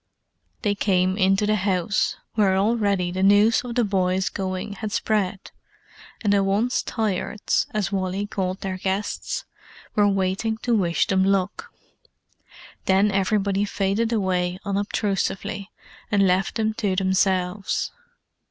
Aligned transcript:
They 0.63 0.73
came 0.73 1.15
into 1.15 1.45
the 1.45 1.57
house, 1.57 2.15
where 2.33 2.57
already 2.57 3.11
the 3.11 3.21
news 3.21 3.61
of 3.63 3.75
the 3.75 3.83
boys' 3.83 4.29
going 4.29 4.73
had 4.73 4.91
spread, 4.91 5.51
and 6.23 6.33
the 6.33 6.43
"Once 6.43 6.81
Tired's," 6.81 7.67
as 7.69 7.91
Wally 7.91 8.25
called 8.25 8.61
their 8.61 8.79
guests, 8.79 9.45
were 9.93 10.07
waiting 10.09 10.57
to 10.63 10.75
wish 10.75 11.05
them 11.05 11.23
luck. 11.23 11.69
Then 12.85 13.11
everybody 13.11 13.63
faded 13.63 14.11
away 14.11 14.57
unobtrusively, 14.65 15.69
and 16.11 16.25
left 16.25 16.55
them 16.55 16.73
to 16.79 16.95
themselves. 16.95 17.91